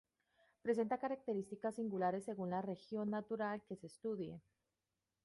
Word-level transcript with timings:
Presenta 0.63 0.97
características 0.97 1.75
singulares 1.75 2.23
según 2.25 2.49
la 2.49 2.63
región 2.63 3.11
natural 3.11 3.61
que 3.67 3.75
se 3.75 3.85
estudie. 3.85 4.41